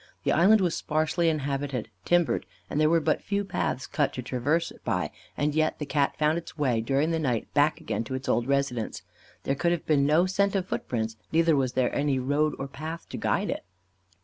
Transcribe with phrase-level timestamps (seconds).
[0.23, 4.71] The island was sparsely inhabited, timbered, and there were but few paths cut to traverse
[4.71, 8.15] it by, and yet the Cat found its way during the night back again to
[8.15, 9.03] its old residence.
[9.43, 12.67] There could have been no scent of foot prints, neither was there any road or
[12.67, 13.63] path to guide it.